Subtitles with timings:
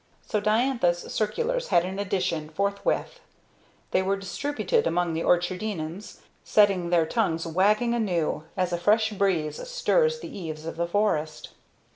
[0.27, 3.19] So Diantha's circulars had an addition, forthwith.
[3.91, 9.61] These were distributed among the Orchardinians, setting their tongues wagging anew, as a fresh breeze
[9.69, 11.49] stirs the eaves of the forest.